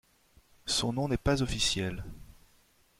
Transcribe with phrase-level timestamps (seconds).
[0.65, 2.03] Son nom n’est pas officiel.